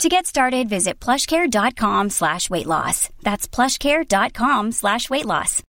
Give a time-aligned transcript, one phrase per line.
[0.00, 3.08] To get started, visit plushcare.com slash weight loss.
[3.22, 5.62] That's plushcare.com slash weight loss.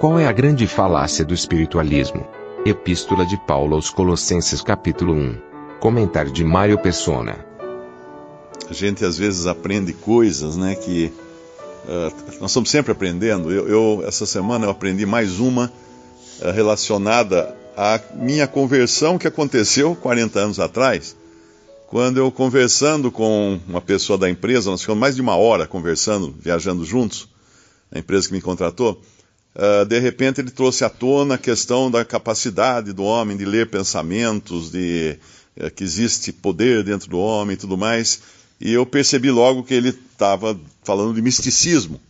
[0.00, 2.26] Qual é a grande falácia do espiritualismo?
[2.64, 5.36] Epístola de Paulo aos Colossenses capítulo 1.
[5.80, 7.44] Comentário de Mário Persona.
[8.68, 11.12] A gente às vezes aprende coisas, né, que
[11.84, 13.52] uh, nós estamos sempre aprendendo.
[13.52, 15.70] Eu, eu, essa semana eu aprendi mais uma
[16.40, 21.14] uh, relacionada à minha conversão que aconteceu 40 anos atrás,
[21.86, 26.34] quando eu conversando com uma pessoa da empresa, nós ficamos mais de uma hora conversando,
[26.40, 27.28] viajando juntos,
[27.92, 29.00] a empresa que me contratou,
[29.54, 33.68] uh, de repente ele trouxe à tona a questão da capacidade do homem de ler
[33.68, 35.18] pensamentos, de
[35.60, 38.20] uh, que existe poder dentro do homem e tudo mais,
[38.58, 42.00] e eu percebi logo que ele estava falando de misticismo,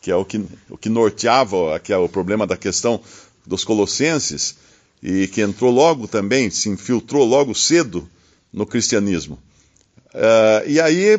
[0.00, 2.98] que é o que, o que norteava que é o problema da questão
[3.46, 4.56] dos colossenses,
[5.02, 8.08] e que entrou logo também, se infiltrou logo cedo
[8.52, 9.38] no cristianismo.
[10.14, 11.18] Uh, e aí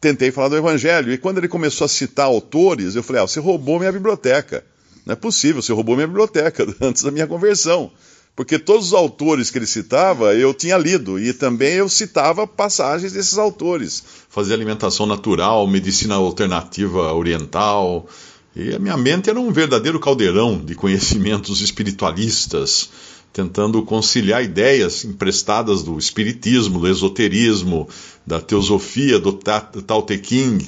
[0.00, 3.40] tentei falar do Evangelho, e quando ele começou a citar autores, eu falei: ah, você
[3.40, 4.64] roubou minha biblioteca.
[5.04, 7.90] Não é possível, você roubou minha biblioteca antes da minha conversão.
[8.36, 13.12] Porque todos os autores que ele citava eu tinha lido, e também eu citava passagens
[13.12, 14.02] desses autores.
[14.28, 18.08] Fazia alimentação natural, medicina alternativa oriental,
[18.56, 22.88] e a minha mente era um verdadeiro caldeirão de conhecimentos espiritualistas,
[23.32, 27.88] tentando conciliar ideias emprestadas do espiritismo, do esoterismo,
[28.24, 30.58] da teosofia, do Tao Te Ching.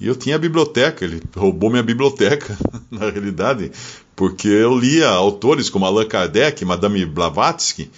[0.00, 2.56] E eu tinha a biblioteca, ele roubou minha biblioteca,
[2.90, 3.72] na realidade,
[4.16, 7.90] porque eu lia autores como Allan Kardec, Madame Blavatsky,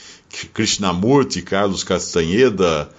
[0.53, 2.91] Krishnamurti, Carlos Castanheda,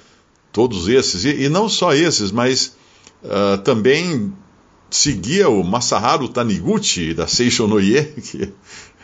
[0.53, 2.75] todos esses, e, e não só esses, mas
[3.23, 4.34] uh, também
[4.91, 8.53] seguia o Masaharu Taniguchi, da Seisho Noye, que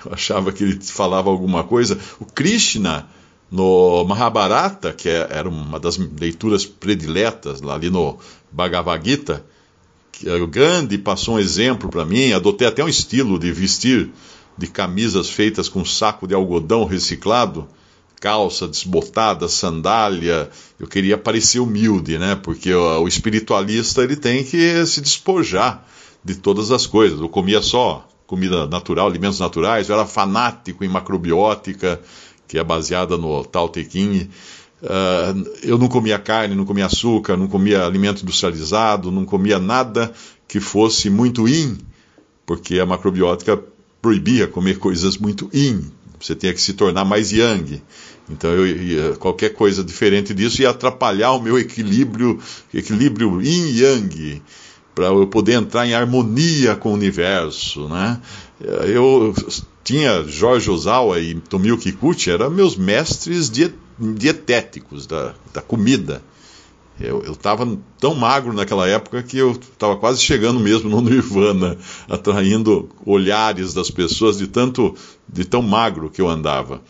[0.05, 1.97] eu achava que ele falava alguma coisa.
[2.19, 3.07] O Krishna,
[3.49, 8.17] no Mahabharata, que é, era uma das leituras prediletas, lá ali no
[8.51, 9.45] Bhagavad Gita,
[10.11, 14.09] que o Gandhi passou um exemplo para mim, adotei até um estilo de vestir
[14.57, 17.67] de camisas feitas com saco de algodão reciclado,
[18.19, 20.49] calça desbotada, sandália.
[20.79, 22.35] Eu queria parecer humilde, né?
[22.35, 25.85] Porque o, espiritualista ele tem que se despojar
[26.23, 27.19] de todas as coisas.
[27.19, 29.87] Eu comia só comida natural, alimentos naturais.
[29.87, 31.99] Eu era fanático em macrobiótica,
[32.47, 34.29] que é baseada no Tao Te Ching.
[34.81, 40.13] Uh, eu não comia carne, não comia açúcar, não comia alimento industrializado, não comia nada
[40.47, 41.77] que fosse muito in,
[42.45, 43.59] porque a macrobiótica
[44.07, 45.81] proibia comer coisas muito in,
[46.17, 47.81] você tinha que se tornar mais yang.
[48.29, 52.39] Então eu qualquer coisa diferente disso ia atrapalhar o meu equilíbrio,
[52.73, 54.41] equilíbrio yin yang,
[54.95, 58.17] para eu poder entrar em harmonia com o universo, né?
[58.61, 59.33] Eu
[59.83, 63.51] tinha Jorge Ozawa e Tomio Kikuchi, eram meus mestres
[63.99, 66.21] dietéticos da, da comida.
[66.99, 71.77] Eu estava tão magro naquela época que eu estava quase chegando mesmo no Nirvana,
[72.09, 74.95] atraindo olhares das pessoas de tanto
[75.29, 76.81] de tão magro que eu andava.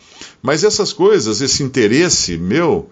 [0.42, 2.88] Mas essas coisas, esse interesse meu,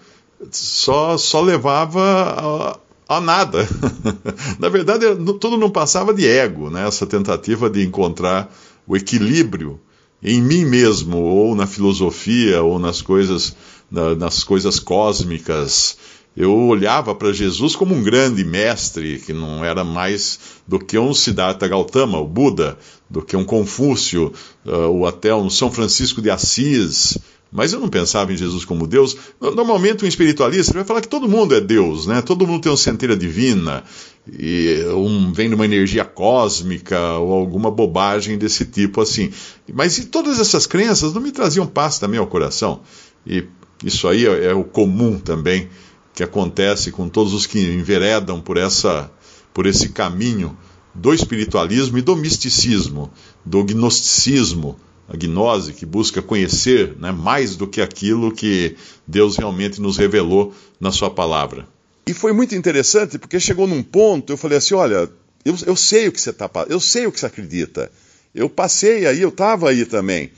[0.51, 2.79] só, só levava
[3.09, 3.67] a, a nada.
[4.59, 5.07] Na verdade,
[5.41, 6.87] tudo não passava de ego, né?
[6.87, 8.55] essa tentativa de encontrar
[8.87, 9.81] o equilíbrio
[10.23, 13.57] em mim mesmo, ou na filosofia, ou nas coisas,
[13.91, 15.97] na, nas coisas cósmicas
[16.37, 20.39] eu olhava para Jesus como um grande mestre, que não era mais
[20.69, 22.77] do que um Siddhartha Gautama, o Buda,
[23.09, 24.33] do que um Confúcio,
[24.67, 27.17] uh, ou até um São Francisco de Assis.
[27.51, 29.17] Mas eu não pensava em Jesus como Deus.
[29.41, 32.21] Normalmente um espiritualista vai falar que todo mundo é Deus, né?
[32.21, 33.83] Todo mundo tem uma centelha divina,
[34.31, 39.31] e um, vem de uma energia cósmica ou alguma bobagem desse tipo assim.
[39.73, 42.81] Mas todas essas crenças não me traziam paz também ao coração.
[43.25, 43.45] E
[43.83, 45.69] isso aí é, é o comum também
[46.17, 49.11] que acontece com todos os que enveredam por, essa,
[49.53, 50.57] por esse caminho
[50.95, 53.13] do espiritualismo e do misticismo,
[53.45, 58.77] do gnosticismo, a gnose que busca conhecer né, mais do que aquilo que
[59.07, 61.69] Deus realmente nos revelou na Sua palavra.
[62.07, 65.11] E foi muito interessante porque chegou num ponto, eu falei assim: olha,
[65.45, 67.93] eu, eu sei o que você está eu sei o que você acredita.
[68.35, 70.31] Eu passei aí, eu estava aí também.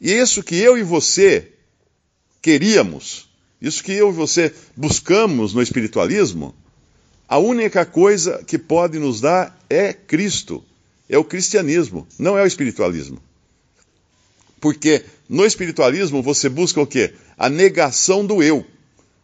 [0.00, 1.52] E isso que eu e você
[2.40, 3.25] queríamos,
[3.60, 6.54] isso que eu e você buscamos no espiritualismo,
[7.28, 10.62] A única coisa que pode nos dar é Cristo,
[11.08, 13.20] é o cristianismo, não é o espiritualismo.
[14.60, 17.14] Porque no espiritualismo você busca o quê?
[17.36, 18.64] A negação do eu.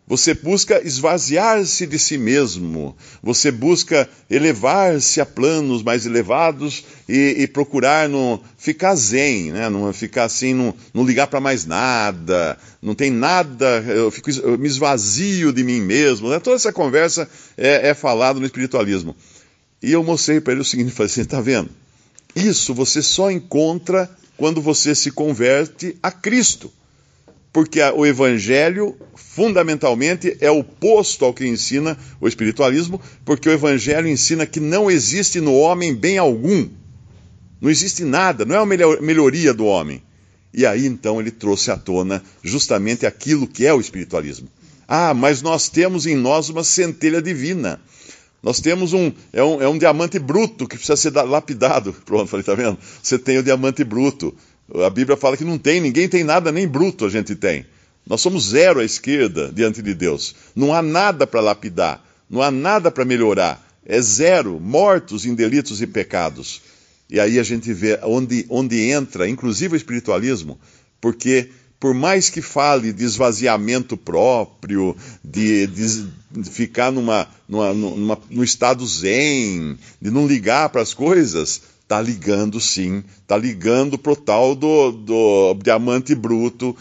[0.06, 7.46] Você busca esvaziar-se de si mesmo, você busca elevar-se a planos mais elevados e, e
[7.46, 9.70] procurar não ficar zen, né?
[9.70, 14.58] não ficar assim, não, não ligar para mais nada, não tem nada, eu, fico, eu
[14.58, 16.28] me esvazio de mim mesmo.
[16.28, 16.40] Né?
[16.40, 19.14] Toda essa conversa é, é falada no espiritualismo.
[19.81, 21.70] E eu mostrei para ele o seguinte: falei assim, está vendo?
[22.34, 26.72] Isso você só encontra quando você se converte a Cristo
[27.52, 34.46] porque o evangelho fundamentalmente é oposto ao que ensina o espiritualismo, porque o evangelho ensina
[34.46, 36.69] que não existe no homem bem algum.
[37.60, 40.02] Não existe nada, não é uma melhoria do homem.
[40.52, 44.48] E aí então ele trouxe à tona justamente aquilo que é o espiritualismo.
[44.88, 47.81] Ah, mas nós temos em nós uma centelha divina.
[48.43, 51.93] Nós temos um é, um, é um diamante bruto que precisa ser lapidado.
[52.05, 52.76] Pronto, falei, tá vendo?
[53.02, 54.34] Você tem o diamante bruto.
[54.84, 57.66] A Bíblia fala que não tem, ninguém tem nada, nem bruto a gente tem.
[58.06, 60.34] Nós somos zero à esquerda diante de Deus.
[60.54, 63.62] Não há nada para lapidar, não há nada para melhorar.
[63.84, 66.62] É zero, mortos em delitos e pecados.
[67.10, 70.58] E aí a gente vê onde, onde entra, inclusive o espiritualismo,
[71.00, 71.50] porque
[71.82, 76.08] por mais que fale de esvaziamento próprio, de, de,
[76.48, 81.60] ficar numa, numa, numa, no estado zen, de não ligar para as coisas,
[81.92, 86.74] Está ligando sim, está ligando para o tal do, do diamante bruto,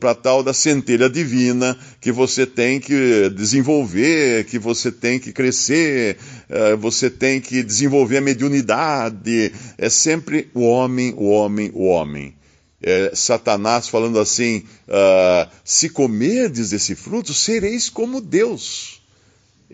[0.00, 6.16] para tal da centelha divina que você tem que desenvolver, que você tem que crescer,
[6.48, 9.52] uh, você tem que desenvolver a mediunidade.
[9.76, 12.34] É sempre o homem, o homem, o homem.
[12.82, 19.03] É, Satanás falando assim: uh, se comerdes desse fruto, sereis como Deus.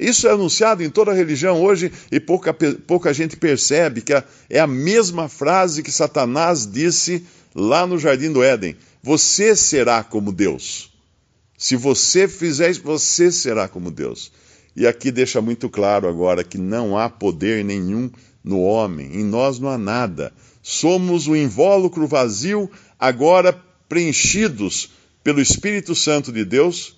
[0.00, 4.14] Isso é anunciado em toda a religião hoje e pouca, pouca gente percebe que
[4.48, 10.32] é a mesma frase que Satanás disse lá no Jardim do Éden: Você será como
[10.32, 10.90] Deus.
[11.58, 14.32] Se você fizer isso, você será como Deus.
[14.74, 18.10] E aqui deixa muito claro agora que não há poder nenhum
[18.42, 20.32] no homem, em nós não há nada.
[20.62, 23.52] Somos o invólucro vazio, agora
[23.86, 24.90] preenchidos
[25.22, 26.96] pelo Espírito Santo de Deus,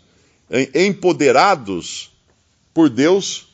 [0.73, 2.12] empoderados
[2.75, 3.49] por Deus,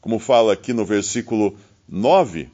[0.00, 1.56] como fala aqui no versículo
[1.88, 2.48] 9,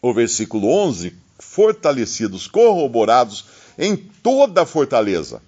[0.00, 3.44] o versículo 11, fortalecidos, corroborados
[3.78, 5.40] em toda a fortaleza.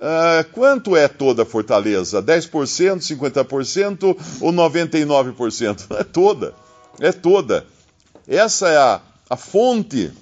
[0.00, 2.22] Uh, quanto é toda a fortaleza?
[2.22, 5.86] 10%, 50% ou 99%?
[5.98, 6.54] É toda,
[7.00, 7.66] é toda.
[8.26, 10.12] Essa é a, a fonte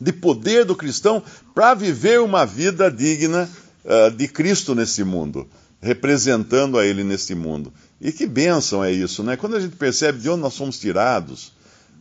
[0.00, 1.22] de poder do cristão
[1.54, 3.48] para viver uma vida digna
[3.84, 5.46] uh, de Cristo nesse mundo
[5.82, 7.72] representando a Ele neste mundo.
[8.00, 9.36] E que bênção é isso, né?
[9.36, 11.52] Quando a gente percebe de onde nós fomos tirados,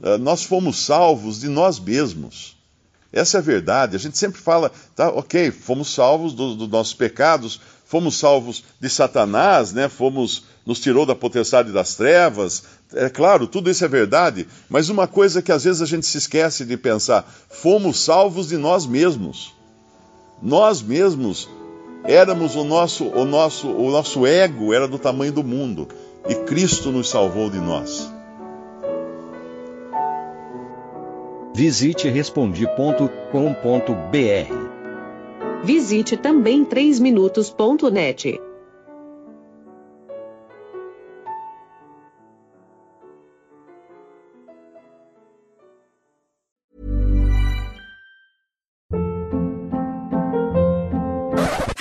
[0.01, 2.55] uh, nós fomos salvos de nós mesmos.
[3.11, 3.95] Essa é a verdade.
[3.95, 8.87] A gente sempre fala, tá, ok, fomos salvos dos do nossos pecados, fomos salvos de
[8.87, 9.89] Satanás, né?
[9.89, 12.63] Fomos, nos tirou da potestade das trevas.
[12.93, 16.17] É claro, tudo isso é verdade, mas uma coisa que às vezes a gente se
[16.17, 19.53] esquece de pensar, fomos salvos de nós mesmos.
[20.41, 21.49] Nós mesmos
[22.03, 25.87] éramos o nosso, o nosso, o nosso ego era do tamanho do mundo
[26.27, 28.11] e Cristo nos salvou de nós.
[31.53, 33.11] Visite respondi.com.br.
[35.63, 38.50] Visite também 3minutos.net.